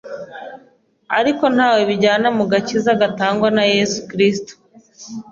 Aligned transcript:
ariko 1.19 1.43
ntawe 1.55 1.81
bijyana 1.89 2.27
mu 2.37 2.43
gakiza 2.51 2.91
gatangwa 3.01 3.47
na 3.55 3.63
Yesu 3.73 3.97
Kiriristu. 4.07 4.53